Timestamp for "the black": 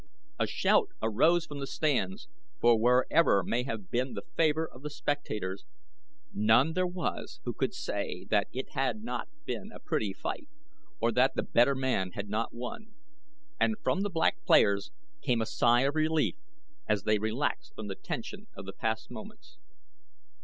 14.01-14.43